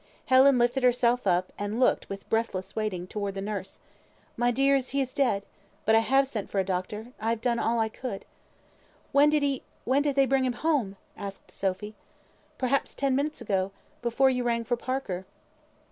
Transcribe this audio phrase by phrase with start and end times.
[0.25, 3.79] Helen lifted herself up, and looked, with breathless waiting, towards nurse.
[4.35, 5.45] "My dears, he is dead!
[5.85, 7.13] But I have sent for a doctor.
[7.19, 8.25] I have done all I could."
[9.11, 11.93] "When did he when did they bring him home?" asked Sophy.
[12.57, 13.73] "Perhaps ten minutes ago.
[14.01, 15.27] Before you rang for Parker."